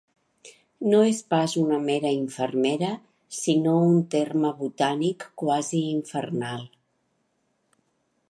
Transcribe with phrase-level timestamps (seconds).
[0.91, 2.89] No és pas una mera infermera
[3.39, 6.65] sinó un terme botànic quasi infernal.